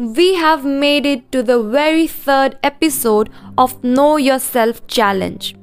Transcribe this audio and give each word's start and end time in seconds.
we 0.00 0.34
have 0.34 0.64
made 0.64 1.04
it 1.04 1.30
to 1.30 1.42
the 1.42 1.62
very 1.62 2.06
third 2.06 2.58
episode 2.62 3.28
of 3.58 3.84
Know 3.84 4.16
Yourself 4.16 4.86
Challenge. 4.86 5.54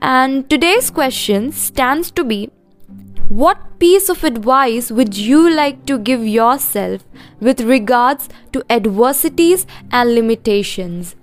And 0.00 0.50
today's 0.50 0.90
question 0.90 1.52
stands 1.52 2.10
to 2.10 2.24
be 2.24 2.50
What 3.28 3.78
piece 3.78 4.08
of 4.08 4.24
advice 4.24 4.90
would 4.90 5.16
you 5.16 5.48
like 5.48 5.86
to 5.86 5.96
give 5.96 6.26
yourself 6.26 7.04
with 7.38 7.60
regards 7.60 8.28
to 8.52 8.64
adversities 8.68 9.64
and 9.92 10.12
limitations? 10.12 11.14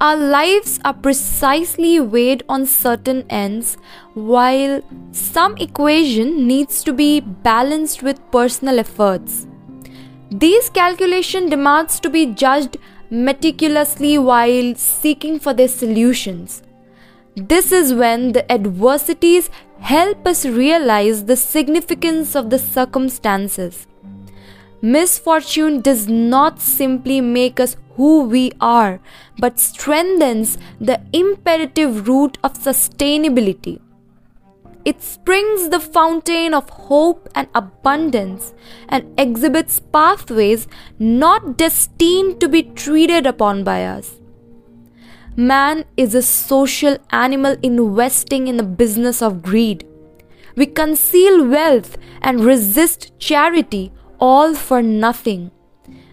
Our 0.00 0.16
lives 0.16 0.78
are 0.84 0.94
precisely 0.94 1.98
weighed 1.98 2.44
on 2.48 2.66
certain 2.66 3.24
ends, 3.28 3.78
while 4.14 4.80
some 5.10 5.56
equation 5.56 6.46
needs 6.46 6.84
to 6.84 6.92
be 6.92 7.18
balanced 7.18 8.04
with 8.04 8.20
personal 8.30 8.78
efforts. 8.78 9.47
These 10.30 10.68
calculation 10.68 11.48
demands 11.48 11.98
to 12.00 12.10
be 12.10 12.26
judged 12.26 12.76
meticulously 13.08 14.18
while 14.18 14.74
seeking 14.74 15.38
for 15.40 15.54
their 15.54 15.68
solutions. 15.68 16.62
This 17.34 17.72
is 17.72 17.94
when 17.94 18.32
the 18.32 18.50
adversities 18.52 19.48
help 19.80 20.26
us 20.26 20.44
realize 20.44 21.24
the 21.24 21.36
significance 21.36 22.34
of 22.36 22.50
the 22.50 22.58
circumstances. 22.58 23.86
Misfortune 24.82 25.80
does 25.80 26.08
not 26.08 26.60
simply 26.60 27.22
make 27.22 27.58
us 27.58 27.76
who 27.96 28.24
we 28.24 28.52
are, 28.60 29.00
but 29.38 29.58
strengthens 29.58 30.58
the 30.78 31.00
imperative 31.12 32.06
root 32.06 32.36
of 32.44 32.52
sustainability. 32.52 33.80
It 34.84 35.02
springs 35.02 35.68
the 35.68 35.80
fountain 35.80 36.54
of 36.54 36.70
hope 36.70 37.28
and 37.34 37.48
abundance 37.54 38.54
and 38.88 39.12
exhibits 39.18 39.80
pathways 39.80 40.66
not 40.98 41.58
destined 41.58 42.40
to 42.40 42.48
be 42.48 42.62
treated 42.62 43.26
upon 43.26 43.64
by 43.64 43.84
us. 43.84 44.16
Man 45.36 45.84
is 45.96 46.14
a 46.14 46.22
social 46.22 46.96
animal 47.10 47.56
investing 47.62 48.48
in 48.48 48.56
the 48.56 48.62
business 48.62 49.22
of 49.22 49.42
greed. 49.42 49.86
We 50.56 50.66
conceal 50.66 51.46
wealth 51.46 51.96
and 52.22 52.44
resist 52.44 53.12
charity 53.18 53.92
all 54.18 54.54
for 54.54 54.82
nothing. 54.82 55.50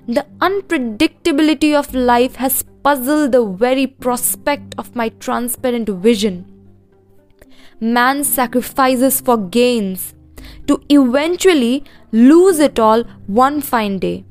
The 0.08 0.28
unpredictability 0.40 1.74
of 1.74 1.96
life 1.96 2.36
has 2.36 2.64
puzzled 2.84 3.32
the 3.32 3.44
very 3.44 3.88
prospect 3.88 4.76
of 4.78 4.96
my 4.96 5.10
transparent 5.10 5.90
vision. 5.90 6.55
Man 7.80 8.24
sacrifices 8.24 9.20
for 9.20 9.38
gains 9.38 10.14
to 10.68 10.82
eventually 10.90 11.84
lose 12.12 12.60
it 12.60 12.80
all 12.80 13.04
one 13.28 13.62
fine 13.62 14.00
day. 14.00 14.24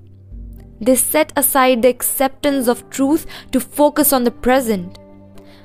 They 0.80 0.96
set 0.96 1.32
aside 1.36 1.82
the 1.82 1.88
acceptance 1.88 2.68
of 2.68 2.88
truth 2.90 3.26
to 3.52 3.60
focus 3.60 4.12
on 4.12 4.24
the 4.24 4.30
present. 4.30 4.98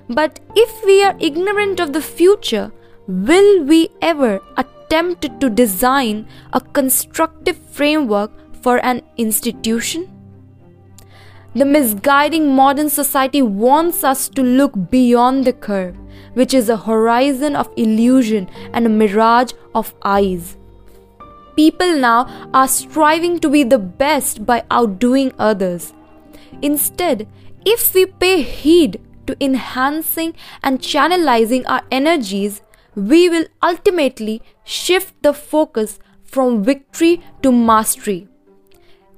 But 0.10 0.40
if 0.56 0.86
we 0.86 1.04
are 1.04 1.16
ignorant 1.20 1.80
of 1.80 1.94
the 1.94 2.02
future, 2.02 2.72
will 3.08 3.64
we 3.64 3.90
ever 4.02 4.42
attempt 4.58 5.40
to 5.40 5.50
design 5.50 6.28
a 6.54 6.62
constructive 6.62 7.58
framework 7.58 8.32
for 8.62 8.84
an 8.86 9.02
institution? 9.18 10.19
The 11.60 11.66
misguiding 11.66 12.56
modern 12.56 12.90
society 12.90 13.42
wants 13.42 14.06
us 14.06 14.30
to 14.30 14.42
look 14.42 14.90
beyond 14.90 15.44
the 15.44 15.52
curve, 15.52 15.98
which 16.34 16.54
is 16.54 16.70
a 16.70 16.78
horizon 16.78 17.58
of 17.58 17.70
illusion 17.76 18.50
and 18.72 18.86
a 18.86 18.90
mirage 18.90 19.52
of 19.76 19.94
eyes. 20.04 20.56
People 21.58 21.98
now 21.98 22.50
are 22.54 22.70
striving 22.70 23.40
to 23.40 23.50
be 23.50 23.64
the 23.64 23.78
best 23.78 24.46
by 24.46 24.64
outdoing 24.72 25.34
others. 25.38 25.94
Instead, 26.62 27.28
if 27.66 27.94
we 27.94 28.06
pay 28.06 28.42
heed 28.42 29.02
to 29.28 29.36
enhancing 29.44 30.36
and 30.64 30.80
channelizing 30.80 31.66
our 31.68 31.84
energies, 31.92 32.62
we 32.96 33.28
will 33.28 33.48
ultimately 33.62 34.42
shift 34.64 35.14
the 35.24 35.34
focus 35.34 36.00
from 36.24 36.64
victory 36.64 37.22
to 37.42 37.52
mastery 37.52 38.30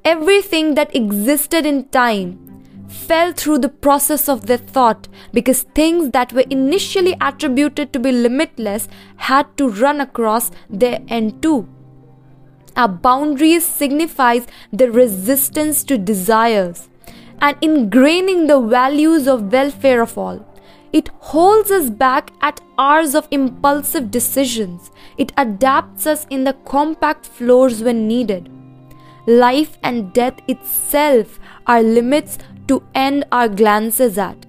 everything 0.04 0.74
that 0.76 0.96
existed 0.96 1.66
in 1.66 1.88
time 1.90 2.48
fell 2.88 3.32
through 3.32 3.60
the 3.60 3.70
process 3.70 4.28
of 4.28 4.48
their 4.48 4.58
thought 4.58 5.08
because 5.32 5.64
things 5.76 6.10
that 6.12 6.34
were 6.34 6.46
initially 6.50 7.16
attributed 7.22 7.94
to 7.94 8.00
be 8.00 8.12
limitless 8.12 8.88
had 9.18 9.46
to 9.58 9.70
run 9.70 10.02
across 10.02 10.52
their 10.70 11.00
end 11.08 11.42
too. 11.42 11.68
Our 12.76 12.88
boundaries 12.88 13.66
signifies 13.66 14.48
the 14.74 14.92
resistance 14.92 15.84
to 15.86 15.98
desires 15.98 16.90
and 17.40 17.60
ingraining 17.62 18.48
the 18.48 18.60
values 18.60 19.28
of 19.28 19.52
welfare 19.52 20.02
of 20.02 20.18
all. 20.18 20.48
It 20.94 21.10
holds 21.20 21.72
us 21.72 21.90
back 21.90 22.32
at 22.42 22.60
hours 22.78 23.16
of 23.16 23.28
impulsive 23.32 24.12
decisions. 24.12 24.92
It 25.18 25.32
adapts 25.38 26.06
us 26.06 26.28
in 26.30 26.44
the 26.44 26.54
compact 26.66 27.26
floors 27.26 27.82
when 27.82 28.08
needed 28.08 28.50
life 29.28 29.78
and 29.84 30.14
death 30.14 30.40
itself 30.48 31.40
are 31.68 31.82
limits 31.84 32.38
to 32.68 32.84
end 32.96 33.26
our 33.32 33.48
glances 33.48 34.18
at. 34.18 34.46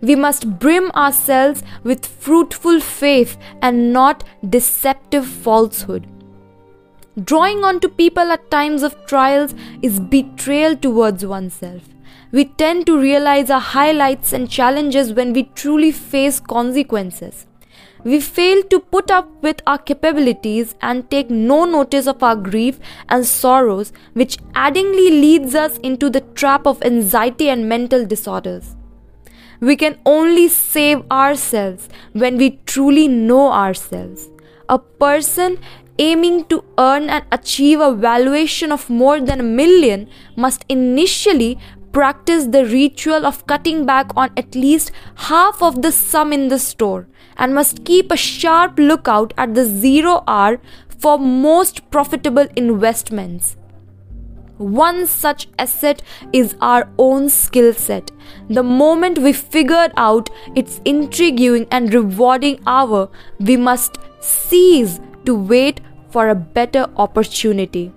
We 0.00 0.16
must 0.16 0.58
brim 0.58 0.90
ourselves 0.92 1.62
with 1.84 2.06
fruitful 2.06 2.80
faith 2.80 3.36
and 3.60 3.92
not 3.92 4.24
deceptive 4.48 5.26
falsehood. 5.26 6.08
Drawing 7.22 7.62
on 7.62 7.78
to 7.80 7.88
people 7.88 8.32
at 8.32 8.50
times 8.50 8.82
of 8.82 9.06
trials 9.06 9.54
is 9.82 10.00
betrayal 10.00 10.76
towards 10.76 11.26
oneself. 11.26 11.82
We 12.32 12.46
tend 12.46 12.86
to 12.86 12.98
realize 12.98 13.50
our 13.50 13.60
highlights 13.60 14.32
and 14.32 14.50
challenges 14.50 15.12
when 15.12 15.34
we 15.34 15.44
truly 15.54 15.92
face 15.92 16.40
consequences. 16.40 17.46
We 18.04 18.20
fail 18.20 18.62
to 18.64 18.80
put 18.80 19.10
up 19.12 19.28
with 19.42 19.62
our 19.66 19.78
capabilities 19.78 20.74
and 20.82 21.08
take 21.08 21.30
no 21.30 21.64
notice 21.64 22.08
of 22.08 22.22
our 22.22 22.34
grief 22.34 22.80
and 23.08 23.24
sorrows, 23.24 23.92
which 24.14 24.38
addingly 24.54 25.10
leads 25.10 25.54
us 25.54 25.78
into 25.78 26.10
the 26.10 26.22
trap 26.34 26.66
of 26.66 26.82
anxiety 26.82 27.48
and 27.48 27.68
mental 27.68 28.04
disorders. 28.04 28.74
We 29.60 29.76
can 29.76 29.98
only 30.04 30.48
save 30.48 31.04
ourselves 31.12 31.88
when 32.12 32.36
we 32.36 32.58
truly 32.66 33.06
know 33.06 33.52
ourselves. 33.52 34.28
A 34.68 34.78
person 34.78 35.58
aiming 35.98 36.46
to 36.46 36.64
earn 36.78 37.08
and 37.08 37.24
achieve 37.30 37.78
a 37.78 37.94
valuation 37.94 38.72
of 38.72 38.90
more 38.90 39.20
than 39.20 39.38
a 39.38 39.44
million 39.44 40.08
must 40.36 40.64
initially 40.68 41.58
practice 41.92 42.46
the 42.46 42.64
ritual 42.64 43.26
of 43.26 43.46
cutting 43.46 43.84
back 43.86 44.10
on 44.16 44.30
at 44.36 44.54
least 44.54 44.90
half 45.14 45.62
of 45.62 45.82
the 45.82 45.92
sum 45.92 46.32
in 46.32 46.48
the 46.48 46.58
store 46.58 47.08
and 47.36 47.54
must 47.54 47.84
keep 47.84 48.10
a 48.10 48.16
sharp 48.16 48.78
lookout 48.78 49.34
at 49.36 49.54
the 49.54 49.64
zero 49.64 50.22
hour 50.26 50.60
for 50.98 51.18
most 51.18 51.90
profitable 51.90 52.46
investments. 52.56 53.56
One 54.58 55.06
such 55.06 55.48
asset 55.58 56.02
is 56.32 56.54
our 56.60 56.88
own 56.96 57.28
skill 57.28 57.72
set. 57.72 58.12
The 58.48 58.62
moment 58.62 59.18
we 59.18 59.32
figured 59.32 59.92
out 59.96 60.30
its 60.54 60.80
intriguing 60.84 61.66
and 61.70 61.92
rewarding 61.92 62.60
hour, 62.66 63.08
we 63.40 63.56
must 63.56 63.98
cease 64.20 65.00
to 65.24 65.34
wait 65.34 65.80
for 66.10 66.28
a 66.28 66.34
better 66.34 66.86
opportunity. 66.96 67.92